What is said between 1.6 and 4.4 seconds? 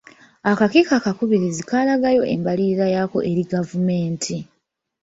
kaalagayo embalirira yako eri gavumenti.